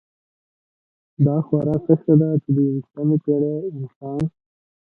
[1.25, 4.21] دا خورا سخته ده چې د یویشتمې پېړۍ انسان.